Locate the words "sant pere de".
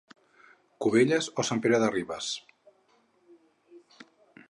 1.51-1.91